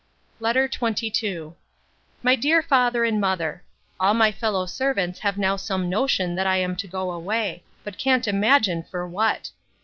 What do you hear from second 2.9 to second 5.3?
AND MOTHER, All my fellow servants